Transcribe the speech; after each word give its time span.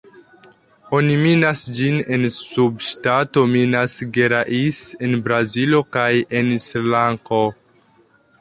Oni 0.99 1.17
minas 1.23 1.59
ĝin 1.79 1.99
en 2.17 2.25
subŝtato 2.37 3.43
Minas 3.53 3.99
Gerais 4.17 4.83
en 5.09 5.15
Brazilo 5.29 5.83
kaj 5.99 6.11
en 6.41 6.53
Srilanko. 6.69 7.45